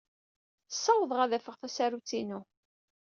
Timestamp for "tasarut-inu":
1.57-2.41